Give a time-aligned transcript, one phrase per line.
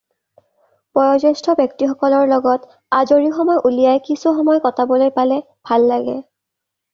[0.99, 5.39] বয়োজ্যেষ্ঠ ব্যক্তিসকলৰ লগত আজৰি সময় উলিয়াই কিছু সময় কটাবলৈ পালে
[5.71, 6.19] ভাল লাগে।